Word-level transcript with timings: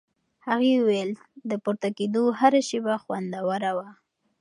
هغې 0.47 0.73
وویل 0.77 1.11
د 1.49 1.51
پورته 1.63 1.89
کېدو 1.97 2.23
هره 2.39 2.61
شېبه 2.67 2.95
خوندوره 3.03 3.71
وه. 3.77 3.89